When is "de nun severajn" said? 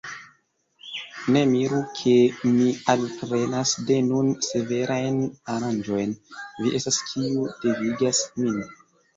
3.91-5.21